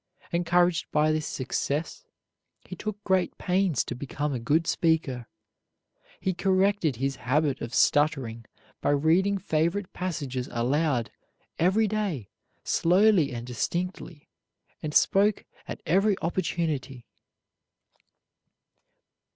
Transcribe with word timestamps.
Encouraged 0.31 0.91
by 0.91 1.11
this 1.11 1.27
success, 1.27 2.07
he 2.65 2.75
took 2.75 3.03
great 3.03 3.37
pains 3.37 3.83
to 3.83 3.93
become 3.93 4.33
a 4.33 4.39
good 4.39 4.65
speaker. 4.65 5.27
He 6.19 6.33
corrected 6.33 6.95
his 6.95 7.17
habit 7.17 7.61
of 7.61 7.71
stuttering 7.71 8.45
by 8.81 8.89
reading 8.89 9.37
favorite 9.37 9.93
passages 9.93 10.49
aloud 10.51 11.11
every 11.59 11.87
day 11.87 12.29
slowly 12.63 13.31
and 13.31 13.45
distinctly, 13.45 14.27
and 14.81 14.91
spoke 14.91 15.45
at 15.67 15.83
every 15.85 16.17
opportunity. 16.23 17.05